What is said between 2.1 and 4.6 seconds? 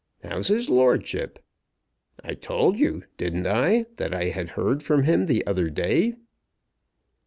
I told you, didn't I, that I had